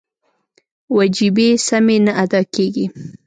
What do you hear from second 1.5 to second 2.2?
سمې نه